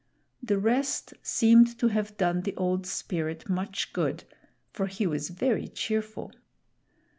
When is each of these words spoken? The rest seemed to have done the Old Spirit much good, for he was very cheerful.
The 0.41 0.57
rest 0.57 1.13
seemed 1.21 1.77
to 1.77 1.87
have 1.89 2.17
done 2.17 2.41
the 2.41 2.55
Old 2.55 2.87
Spirit 2.87 3.47
much 3.47 3.93
good, 3.93 4.23
for 4.73 4.87
he 4.87 5.05
was 5.05 5.29
very 5.29 5.67
cheerful. 5.67 6.31